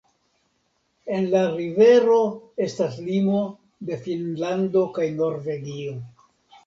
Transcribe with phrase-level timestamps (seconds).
[1.17, 2.17] En la rivero
[2.67, 3.43] estas limo
[3.91, 5.95] de Finnlando kaj Norvegio.